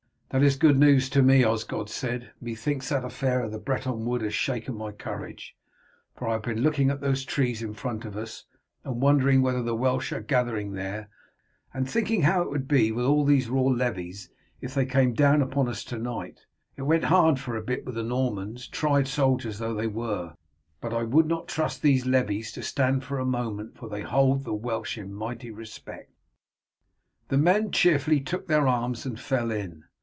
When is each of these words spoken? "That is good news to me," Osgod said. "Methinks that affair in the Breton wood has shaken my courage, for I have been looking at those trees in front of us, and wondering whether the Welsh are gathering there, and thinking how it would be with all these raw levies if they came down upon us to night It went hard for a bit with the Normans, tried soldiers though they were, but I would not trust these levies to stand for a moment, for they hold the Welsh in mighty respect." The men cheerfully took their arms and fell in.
"That 0.33 0.43
is 0.43 0.55
good 0.55 0.79
news 0.79 1.09
to 1.09 1.21
me," 1.21 1.43
Osgod 1.43 1.89
said. 1.89 2.31
"Methinks 2.39 2.87
that 2.87 3.03
affair 3.03 3.43
in 3.43 3.51
the 3.51 3.59
Breton 3.59 4.05
wood 4.05 4.21
has 4.21 4.33
shaken 4.33 4.75
my 4.75 4.93
courage, 4.93 5.57
for 6.15 6.25
I 6.25 6.31
have 6.31 6.43
been 6.43 6.61
looking 6.61 6.89
at 6.89 7.01
those 7.01 7.25
trees 7.25 7.61
in 7.61 7.73
front 7.73 8.05
of 8.05 8.15
us, 8.15 8.45
and 8.85 9.01
wondering 9.01 9.41
whether 9.41 9.61
the 9.61 9.75
Welsh 9.75 10.13
are 10.13 10.21
gathering 10.21 10.71
there, 10.71 11.09
and 11.73 11.85
thinking 11.89 12.21
how 12.21 12.43
it 12.43 12.49
would 12.49 12.65
be 12.65 12.93
with 12.93 13.03
all 13.03 13.25
these 13.25 13.49
raw 13.49 13.63
levies 13.63 14.29
if 14.61 14.73
they 14.73 14.85
came 14.85 15.11
down 15.13 15.41
upon 15.41 15.67
us 15.67 15.83
to 15.83 15.97
night 15.97 16.45
It 16.77 16.83
went 16.83 17.03
hard 17.03 17.37
for 17.37 17.57
a 17.57 17.61
bit 17.61 17.85
with 17.85 17.95
the 17.95 18.01
Normans, 18.03 18.69
tried 18.69 19.09
soldiers 19.09 19.59
though 19.59 19.73
they 19.73 19.87
were, 19.87 20.35
but 20.79 20.93
I 20.93 21.03
would 21.03 21.27
not 21.27 21.49
trust 21.49 21.81
these 21.81 22.05
levies 22.05 22.53
to 22.53 22.63
stand 22.63 23.03
for 23.03 23.19
a 23.19 23.25
moment, 23.25 23.75
for 23.77 23.89
they 23.89 24.03
hold 24.03 24.45
the 24.45 24.53
Welsh 24.53 24.97
in 24.97 25.13
mighty 25.13 25.51
respect." 25.51 26.09
The 27.27 27.37
men 27.37 27.69
cheerfully 27.73 28.21
took 28.21 28.47
their 28.47 28.65
arms 28.65 29.05
and 29.05 29.19
fell 29.19 29.51
in. 29.51 29.83